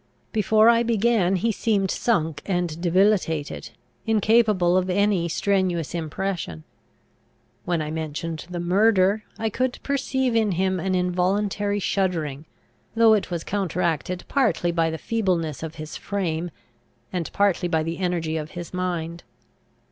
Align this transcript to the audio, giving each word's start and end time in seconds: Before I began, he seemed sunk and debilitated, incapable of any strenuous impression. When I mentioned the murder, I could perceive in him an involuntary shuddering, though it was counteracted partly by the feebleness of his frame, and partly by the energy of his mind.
Before 0.31 0.67
I 0.67 0.81
began, 0.81 1.35
he 1.35 1.51
seemed 1.51 1.91
sunk 1.91 2.41
and 2.47 2.81
debilitated, 2.81 3.69
incapable 4.07 4.75
of 4.75 4.89
any 4.89 5.27
strenuous 5.29 5.93
impression. 5.93 6.63
When 7.65 7.83
I 7.83 7.91
mentioned 7.91 8.47
the 8.49 8.59
murder, 8.59 9.25
I 9.37 9.51
could 9.51 9.77
perceive 9.83 10.35
in 10.35 10.53
him 10.53 10.79
an 10.79 10.95
involuntary 10.95 11.77
shuddering, 11.79 12.45
though 12.95 13.13
it 13.13 13.29
was 13.29 13.43
counteracted 13.43 14.23
partly 14.27 14.71
by 14.71 14.89
the 14.89 14.97
feebleness 14.97 15.61
of 15.61 15.75
his 15.75 15.97
frame, 15.97 16.49
and 17.13 17.31
partly 17.31 17.69
by 17.69 17.83
the 17.83 17.99
energy 17.99 18.37
of 18.37 18.49
his 18.57 18.73
mind. 18.73 19.21